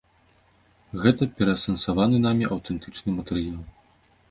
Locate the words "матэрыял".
3.21-3.63